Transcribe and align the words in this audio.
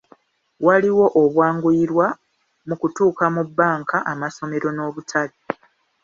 Waliwo 0.65 1.05
obwanguyirwa 1.21 2.07
mu 2.67 2.75
kutuuka 2.81 3.25
mu 3.35 3.41
bbanka, 3.47 3.97
amasomero 4.11 4.67
n'obutale. 4.73 5.35